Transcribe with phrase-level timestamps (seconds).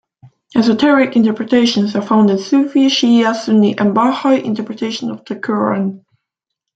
[0.57, 6.03] Esoteric interpretations are found in Sufi, Shia, Sunni, and Baha'i interpretations of the Quran.